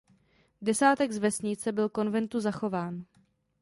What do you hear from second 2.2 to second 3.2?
zachován.